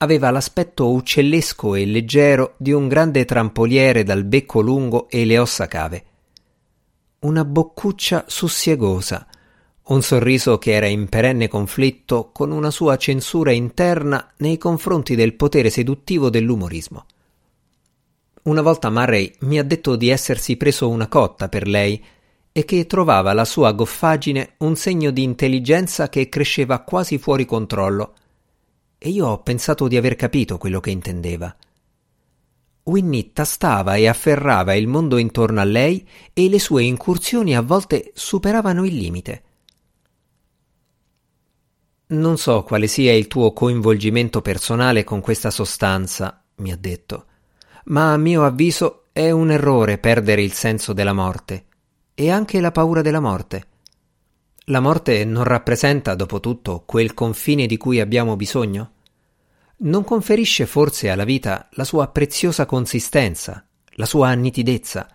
aveva 0.01 0.29
l'aspetto 0.29 0.91
uccellesco 0.91 1.75
e 1.75 1.85
leggero 1.85 2.53
di 2.57 2.71
un 2.71 2.87
grande 2.87 3.25
trampoliere 3.25 4.03
dal 4.03 4.23
becco 4.23 4.61
lungo 4.61 5.09
e 5.09 5.25
le 5.25 5.37
ossa 5.37 5.67
cave. 5.67 6.03
Una 7.19 7.43
boccuccia 7.43 8.23
sussiegosa, 8.27 9.27
un 9.87 10.01
sorriso 10.01 10.57
che 10.57 10.71
era 10.71 10.85
in 10.85 11.09
perenne 11.09 11.49
conflitto 11.49 12.29
con 12.31 12.51
una 12.51 12.71
sua 12.71 12.95
censura 12.95 13.51
interna 13.51 14.31
nei 14.37 14.57
confronti 14.57 15.15
del 15.15 15.33
potere 15.33 15.69
seduttivo 15.69 16.29
dell'umorismo. 16.29 17.05
Una 18.43 18.61
volta 18.61 18.89
Murray 18.89 19.33
mi 19.41 19.59
ha 19.59 19.63
detto 19.63 19.97
di 19.97 20.07
essersi 20.07 20.55
preso 20.55 20.87
una 20.87 21.09
cotta 21.09 21.49
per 21.49 21.67
lei 21.67 22.01
e 22.53 22.63
che 22.63 22.85
trovava 22.85 23.33
la 23.33 23.45
sua 23.45 23.73
goffaggine 23.73 24.53
un 24.59 24.77
segno 24.77 25.11
di 25.11 25.23
intelligenza 25.23 26.07
che 26.07 26.29
cresceva 26.29 26.79
quasi 26.79 27.17
fuori 27.17 27.43
controllo. 27.43 28.13
E 28.99 29.09
io 29.09 29.27
ho 29.27 29.41
pensato 29.41 29.87
di 29.87 29.97
aver 29.97 30.15
capito 30.15 30.57
quello 30.57 30.79
che 30.79 30.91
intendeva. 30.91 31.55
Winnie 32.83 33.31
tastava 33.33 33.95
e 33.95 34.07
afferrava 34.07 34.75
il 34.75 34.87
mondo 34.87 35.17
intorno 35.17 35.61
a 35.61 35.63
lei 35.63 36.07
e 36.33 36.49
le 36.49 36.59
sue 36.59 36.83
incursioni 36.83 37.55
a 37.55 37.61
volte 37.61 38.11
superavano 38.13 38.85
il 38.85 38.95
limite. 38.95 39.43
Non 42.07 42.37
so 42.37 42.63
quale 42.63 42.87
sia 42.87 43.13
il 43.13 43.27
tuo 43.27 43.53
coinvolgimento 43.53 44.41
personale 44.41 45.03
con 45.03 45.21
questa 45.21 45.51
sostanza, 45.51 46.43
mi 46.55 46.71
ha 46.71 46.77
detto, 46.77 47.25
ma 47.85 48.13
a 48.13 48.17
mio 48.17 48.43
avviso 48.43 49.05
è 49.13 49.29
un 49.31 49.51
errore 49.51 49.97
perdere 49.97 50.41
il 50.41 50.53
senso 50.53 50.91
della 50.91 51.13
morte 51.13 51.65
e 52.15 52.31
anche 52.31 52.59
la 52.59 52.71
paura 52.71 53.01
della 53.01 53.19
morte. 53.19 53.67
La 54.69 54.79
morte 54.79 55.25
non 55.25 55.45
rappresenta, 55.45 56.13
dopo 56.13 56.39
tutto, 56.39 56.83
quel 56.85 57.15
confine 57.15 57.65
di 57.65 57.75
cui 57.75 57.99
abbiamo 57.99 58.35
bisogno? 58.35 58.91
Non 59.77 60.03
conferisce 60.03 60.67
forse 60.67 61.09
alla 61.09 61.23
vita 61.23 61.67
la 61.71 61.83
sua 61.83 62.09
preziosa 62.09 62.67
consistenza, 62.67 63.65
la 63.93 64.05
sua 64.05 64.31
nitidezza? 64.33 65.07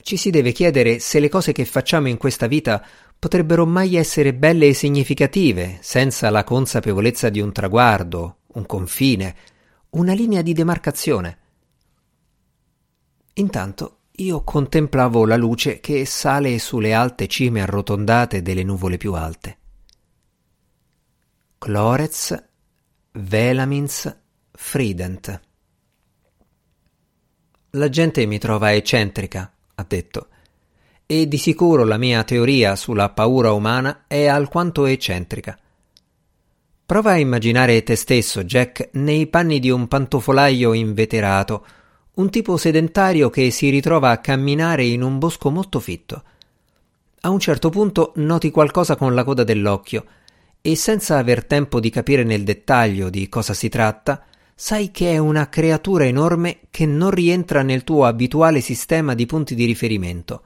Ci 0.00 0.16
si 0.16 0.30
deve 0.30 0.52
chiedere 0.52 1.00
se 1.00 1.18
le 1.18 1.28
cose 1.28 1.50
che 1.50 1.64
facciamo 1.64 2.06
in 2.06 2.16
questa 2.16 2.46
vita 2.46 2.80
potrebbero 3.18 3.66
mai 3.66 3.96
essere 3.96 4.32
belle 4.32 4.68
e 4.68 4.74
significative 4.74 5.78
senza 5.80 6.30
la 6.30 6.44
consapevolezza 6.44 7.28
di 7.28 7.40
un 7.40 7.50
traguardo, 7.50 8.36
un 8.52 8.66
confine, 8.66 9.34
una 9.90 10.12
linea 10.12 10.42
di 10.42 10.52
demarcazione. 10.52 11.38
Intanto 13.34 13.95
io 14.16 14.42
contemplavo 14.42 15.26
la 15.26 15.36
luce 15.36 15.80
che 15.80 16.06
sale 16.06 16.58
sulle 16.58 16.94
alte 16.94 17.26
cime 17.26 17.60
arrotondate 17.60 18.42
delle 18.42 18.62
nuvole 18.62 18.96
più 18.96 19.14
alte. 19.14 19.58
Clorez, 21.58 22.44
Velamins, 23.12 24.16
Frident. 24.52 25.40
La 27.70 27.88
gente 27.88 28.24
mi 28.26 28.38
trova 28.38 28.72
eccentrica, 28.72 29.52
ha 29.74 29.84
detto, 29.86 30.28
e 31.04 31.28
di 31.28 31.38
sicuro 31.38 31.84
la 31.84 31.98
mia 31.98 32.24
teoria 32.24 32.74
sulla 32.74 33.10
paura 33.10 33.52
umana 33.52 34.04
è 34.06 34.26
alquanto 34.26 34.86
eccentrica. 34.86 35.58
Prova 36.86 37.12
a 37.12 37.18
immaginare 37.18 37.82
te 37.82 37.96
stesso, 37.96 38.44
Jack, 38.44 38.90
nei 38.92 39.26
panni 39.26 39.58
di 39.58 39.70
un 39.70 39.88
pantofolaio 39.88 40.72
inveterato, 40.72 41.66
un 42.16 42.30
tipo 42.30 42.56
sedentario 42.56 43.28
che 43.28 43.50
si 43.50 43.68
ritrova 43.68 44.10
a 44.10 44.18
camminare 44.18 44.84
in 44.84 45.02
un 45.02 45.18
bosco 45.18 45.50
molto 45.50 45.80
fitto. 45.80 46.22
A 47.20 47.30
un 47.30 47.38
certo 47.38 47.68
punto 47.68 48.12
noti 48.16 48.50
qualcosa 48.50 48.96
con 48.96 49.14
la 49.14 49.22
coda 49.22 49.44
dell'occhio 49.44 50.04
e 50.62 50.76
senza 50.76 51.18
aver 51.18 51.44
tempo 51.44 51.78
di 51.78 51.90
capire 51.90 52.24
nel 52.24 52.42
dettaglio 52.42 53.10
di 53.10 53.28
cosa 53.28 53.52
si 53.52 53.68
tratta, 53.68 54.24
sai 54.54 54.90
che 54.90 55.12
è 55.12 55.18
una 55.18 55.50
creatura 55.50 56.06
enorme 56.06 56.60
che 56.70 56.86
non 56.86 57.10
rientra 57.10 57.62
nel 57.62 57.84
tuo 57.84 58.06
abituale 58.06 58.60
sistema 58.62 59.14
di 59.14 59.26
punti 59.26 59.54
di 59.54 59.66
riferimento. 59.66 60.42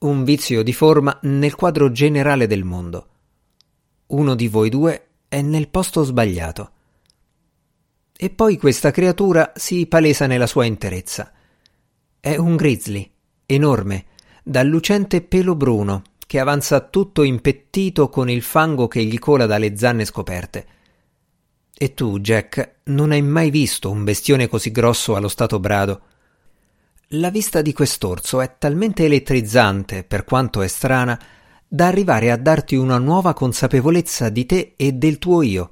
Un 0.00 0.24
vizio 0.24 0.64
di 0.64 0.72
forma 0.72 1.16
nel 1.22 1.54
quadro 1.54 1.92
generale 1.92 2.48
del 2.48 2.64
mondo. 2.64 3.06
Uno 4.08 4.34
di 4.34 4.48
voi 4.48 4.70
due 4.70 5.06
è 5.28 5.40
nel 5.40 5.68
posto 5.68 6.02
sbagliato. 6.02 6.70
E 8.20 8.30
poi 8.30 8.56
questa 8.56 8.90
creatura 8.90 9.52
si 9.54 9.86
palesa 9.86 10.26
nella 10.26 10.48
sua 10.48 10.64
interezza. 10.64 11.30
È 12.18 12.34
un 12.34 12.56
grizzly, 12.56 13.08
enorme, 13.46 14.06
dal 14.42 14.66
lucente 14.66 15.22
pelo 15.22 15.54
bruno, 15.54 16.02
che 16.26 16.40
avanza 16.40 16.80
tutto 16.80 17.22
impettito 17.22 18.08
con 18.08 18.28
il 18.28 18.42
fango 18.42 18.88
che 18.88 19.04
gli 19.04 19.20
cola 19.20 19.46
dalle 19.46 19.76
zanne 19.76 20.04
scoperte. 20.04 20.66
E 21.72 21.94
tu, 21.94 22.18
Jack, 22.18 22.78
non 22.86 23.12
hai 23.12 23.22
mai 23.22 23.50
visto 23.50 23.88
un 23.88 24.02
bestione 24.02 24.48
così 24.48 24.72
grosso 24.72 25.14
allo 25.14 25.28
stato 25.28 25.60
brado. 25.60 26.00
La 27.10 27.30
vista 27.30 27.62
di 27.62 27.72
quest'orso 27.72 28.40
è 28.40 28.56
talmente 28.58 29.04
elettrizzante, 29.04 30.02
per 30.02 30.24
quanto 30.24 30.62
è 30.62 30.66
strana, 30.66 31.16
da 31.68 31.86
arrivare 31.86 32.32
a 32.32 32.36
darti 32.36 32.74
una 32.74 32.98
nuova 32.98 33.32
consapevolezza 33.32 34.28
di 34.28 34.44
te 34.44 34.72
e 34.74 34.90
del 34.94 35.18
tuo 35.18 35.42
io 35.42 35.70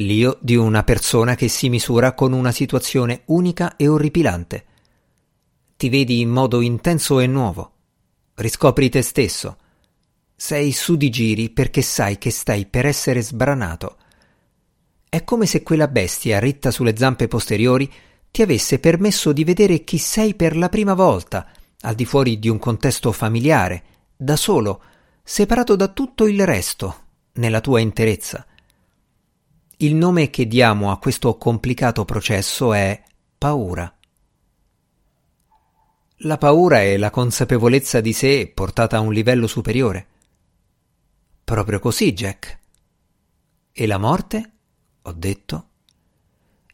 l'io 0.00 0.38
di 0.40 0.54
una 0.54 0.84
persona 0.84 1.34
che 1.34 1.48
si 1.48 1.68
misura 1.68 2.12
con 2.12 2.32
una 2.32 2.52
situazione 2.52 3.22
unica 3.26 3.76
e 3.76 3.88
orripilante. 3.88 4.64
Ti 5.76 5.88
vedi 5.88 6.20
in 6.20 6.28
modo 6.28 6.60
intenso 6.60 7.18
e 7.20 7.26
nuovo. 7.26 7.72
Riscopri 8.34 8.88
te 8.88 9.02
stesso. 9.02 9.56
Sei 10.36 10.70
su 10.70 10.96
di 10.96 11.10
giri 11.10 11.50
perché 11.50 11.82
sai 11.82 12.18
che 12.18 12.30
stai 12.30 12.66
per 12.66 12.86
essere 12.86 13.22
sbranato. 13.22 13.96
È 15.08 15.24
come 15.24 15.46
se 15.46 15.62
quella 15.62 15.88
bestia 15.88 16.38
ritta 16.38 16.70
sulle 16.70 16.96
zampe 16.96 17.26
posteriori 17.26 17.90
ti 18.30 18.42
avesse 18.42 18.78
permesso 18.78 19.32
di 19.32 19.42
vedere 19.42 19.82
chi 19.82 19.98
sei 19.98 20.34
per 20.34 20.56
la 20.56 20.68
prima 20.68 20.94
volta, 20.94 21.48
al 21.80 21.94
di 21.94 22.04
fuori 22.04 22.38
di 22.38 22.48
un 22.48 22.58
contesto 22.58 23.10
familiare, 23.10 23.82
da 24.16 24.36
solo, 24.36 24.82
separato 25.24 25.74
da 25.74 25.88
tutto 25.88 26.26
il 26.26 26.44
resto, 26.44 27.02
nella 27.32 27.60
tua 27.60 27.80
interezza. 27.80 28.46
Il 29.80 29.94
nome 29.94 30.28
che 30.28 30.48
diamo 30.48 30.90
a 30.90 30.98
questo 30.98 31.36
complicato 31.36 32.04
processo 32.04 32.72
è 32.72 33.00
paura. 33.38 33.96
La 36.22 36.36
paura 36.36 36.82
è 36.82 36.96
la 36.96 37.10
consapevolezza 37.10 38.00
di 38.00 38.12
sé 38.12 38.50
portata 38.52 38.96
a 38.96 39.00
un 39.00 39.12
livello 39.12 39.46
superiore. 39.46 40.06
Proprio 41.44 41.78
così, 41.78 42.12
Jack. 42.12 42.58
E 43.70 43.86
la 43.86 43.98
morte? 43.98 44.52
Ho 45.02 45.12
detto. 45.12 45.68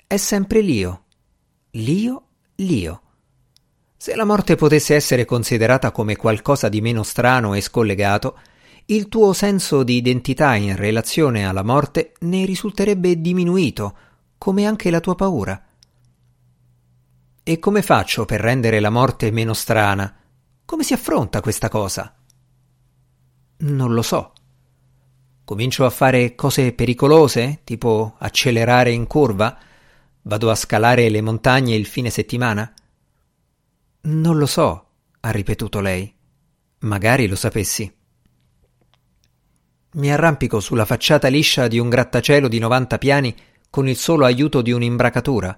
È 0.07 0.17
sempre 0.17 0.63
l'io. 0.63 1.05
L'io, 1.73 2.23
l'io. 2.55 3.03
Se 3.99 4.17
la 4.17 4.25
morte 4.25 4.55
potesse 4.55 4.95
essere 4.95 5.27
considerata 5.27 5.91
come 5.91 6.17
qualcosa 6.17 6.71
di 6.71 6.81
meno 6.81 7.03
strano 7.03 7.53
e 7.53 7.61
scollegato, 7.61 8.39
il 8.87 9.09
tuo 9.09 9.33
senso 9.33 9.83
di 9.83 9.97
identità 9.97 10.55
in 10.57 10.77
relazione 10.77 11.47
alla 11.47 11.63
morte 11.63 12.13
ne 12.21 12.45
risulterebbe 12.45 13.21
diminuito, 13.21 13.97
come 14.37 14.67
anche 14.67 14.91
la 14.91 15.01
tua 15.01 15.15
paura. 15.15 15.65
E 17.43 17.59
come 17.59 17.83
faccio 17.83 18.27
per 18.27 18.41
rendere 18.41 18.81
la 18.81 18.91
morte 18.91 19.31
meno 19.31 19.55
strana? 19.55 20.15
Come 20.67 20.83
si 20.83 20.93
affronta 20.93 21.41
questa 21.41 21.69
cosa? 21.69 22.15
Non 23.57 23.95
lo 23.95 24.03
so. 24.03 24.33
Comincio 25.45 25.85
a 25.87 25.91
fare 25.91 26.35
cose 26.35 26.73
pericolose, 26.73 27.61
tipo 27.65 28.17
accelerare 28.19 28.93
in 28.93 29.07
curva? 29.07 29.59
Vado 30.23 30.51
a 30.51 30.55
scalare 30.55 31.09
le 31.09 31.21
montagne 31.21 31.75
il 31.75 31.87
fine 31.87 32.11
settimana? 32.11 32.73
Non 34.03 34.37
lo 34.37 34.47
so, 34.47 34.87
ha 35.21 35.31
ripetuto 35.31 35.81
lei. 35.81 36.15
Magari 36.81 37.27
lo 37.27 37.37
sapessi. 37.37 37.91
Mi 39.95 40.11
arrampico 40.11 40.59
sulla 40.59 40.85
facciata 40.85 41.29
liscia 41.29 41.69
di 41.69 41.79
un 41.79 41.89
grattacielo 41.89 42.49
di 42.49 42.59
90 42.59 42.99
piani 42.99 43.35
con 43.71 43.87
il 43.89 43.97
solo 43.97 44.25
aiuto 44.25 44.61
di 44.61 44.73
un'imbracatura. 44.73 45.57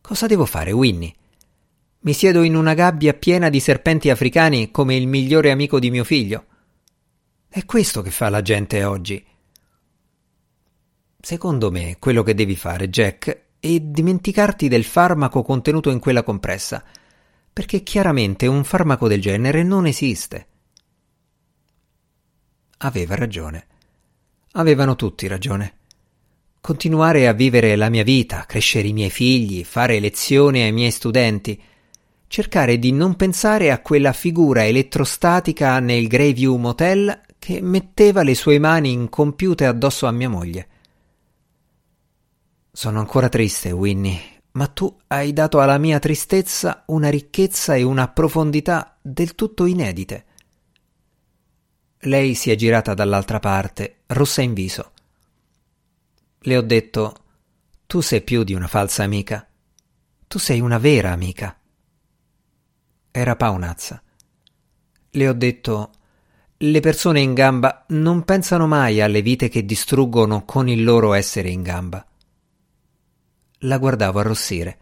Cosa 0.00 0.26
devo 0.28 0.44
fare, 0.44 0.70
Winnie? 0.70 1.12
Mi 2.00 2.12
siedo 2.12 2.42
in 2.42 2.54
una 2.54 2.74
gabbia 2.74 3.14
piena 3.14 3.48
di 3.48 3.58
serpenti 3.58 4.08
africani 4.08 4.70
come 4.70 4.94
il 4.94 5.08
migliore 5.08 5.50
amico 5.50 5.80
di 5.80 5.90
mio 5.90 6.04
figlio. 6.04 6.44
È 7.48 7.64
questo 7.64 8.02
che 8.02 8.12
fa 8.12 8.28
la 8.28 8.40
gente 8.40 8.84
oggi. 8.84 9.24
Secondo 11.20 11.72
me, 11.72 11.96
quello 11.98 12.22
che 12.22 12.34
devi 12.34 12.54
fare, 12.54 12.88
Jack, 12.88 13.40
è 13.58 13.80
dimenticarti 13.80 14.68
del 14.68 14.84
farmaco 14.84 15.42
contenuto 15.42 15.90
in 15.90 15.98
quella 15.98 16.22
compressa, 16.22 16.84
perché 17.52 17.82
chiaramente 17.82 18.46
un 18.46 18.62
farmaco 18.62 19.08
del 19.08 19.20
genere 19.20 19.64
non 19.64 19.86
esiste. 19.86 20.46
Aveva 22.78 23.16
ragione. 23.16 23.66
Avevano 24.52 24.94
tutti 24.94 25.26
ragione. 25.26 25.74
Continuare 26.60 27.26
a 27.26 27.32
vivere 27.32 27.74
la 27.74 27.88
mia 27.88 28.04
vita, 28.04 28.44
crescere 28.46 28.86
i 28.86 28.92
miei 28.92 29.10
figli, 29.10 29.64
fare 29.64 29.98
lezioni 29.98 30.62
ai 30.62 30.70
miei 30.70 30.92
studenti, 30.92 31.60
cercare 32.28 32.78
di 32.78 32.92
non 32.92 33.16
pensare 33.16 33.72
a 33.72 33.80
quella 33.80 34.12
figura 34.12 34.64
elettrostatica 34.64 35.80
nel 35.80 36.06
Greyview 36.06 36.54
Motel 36.56 37.22
che 37.38 37.60
metteva 37.60 38.22
le 38.22 38.36
sue 38.36 38.60
mani 38.60 38.92
incompiute 38.92 39.66
addosso 39.66 40.06
a 40.06 40.12
mia 40.12 40.28
moglie. 40.28 40.68
Sono 42.70 43.00
ancora 43.00 43.28
triste, 43.28 43.72
Winnie, 43.72 44.20
ma 44.52 44.68
tu 44.68 44.94
hai 45.08 45.32
dato 45.32 45.58
alla 45.58 45.78
mia 45.78 45.98
tristezza 45.98 46.84
una 46.86 47.08
ricchezza 47.08 47.74
e 47.74 47.82
una 47.82 48.06
profondità 48.06 48.96
del 49.02 49.34
tutto 49.34 49.66
inedite. 49.66 50.26
Lei 52.02 52.34
si 52.34 52.50
è 52.50 52.54
girata 52.54 52.94
dall'altra 52.94 53.40
parte, 53.40 54.02
rossa 54.06 54.42
in 54.42 54.54
viso. 54.54 54.92
Le 56.40 56.56
ho 56.56 56.62
detto: 56.62 57.16
Tu 57.86 58.00
sei 58.00 58.22
più 58.22 58.44
di 58.44 58.54
una 58.54 58.68
falsa 58.68 59.02
amica. 59.02 59.46
Tu 60.26 60.38
sei 60.38 60.60
una 60.60 60.78
vera 60.78 61.10
amica. 61.10 61.58
Era 63.10 63.34
paonazza. 63.34 64.02
Le 65.10 65.28
ho 65.28 65.32
detto 65.32 65.90
le 66.60 66.80
persone 66.80 67.20
in 67.20 67.34
gamba 67.34 67.84
non 67.90 68.24
pensano 68.24 68.66
mai 68.66 69.00
alle 69.00 69.22
vite 69.22 69.48
che 69.48 69.64
distruggono 69.64 70.44
con 70.44 70.68
il 70.68 70.82
loro 70.82 71.12
essere 71.12 71.50
in 71.50 71.62
gamba. 71.62 72.04
La 73.62 73.78
guardavo 73.78 74.18
arrossire. 74.18 74.78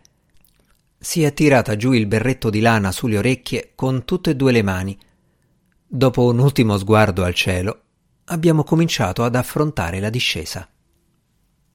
Si 0.98 1.22
è 1.22 1.34
tirata 1.34 1.76
giù 1.76 1.92
il 1.92 2.06
berretto 2.06 2.48
di 2.48 2.60
lana 2.60 2.92
sulle 2.92 3.18
orecchie 3.18 3.72
con 3.74 4.06
tutte 4.06 4.30
e 4.30 4.36
due 4.36 4.52
le 4.52 4.62
mani. 4.62 4.98
Dopo 5.88 6.24
un 6.24 6.40
ultimo 6.40 6.76
sguardo 6.78 7.22
al 7.22 7.32
cielo, 7.32 7.82
abbiamo 8.24 8.64
cominciato 8.64 9.22
ad 9.22 9.36
affrontare 9.36 10.00
la 10.00 10.10
discesa. 10.10 10.68